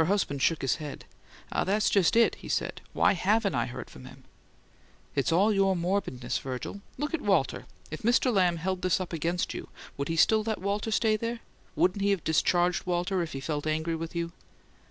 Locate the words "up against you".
9.02-9.68